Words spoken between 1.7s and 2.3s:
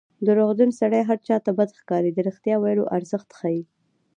ښکاري د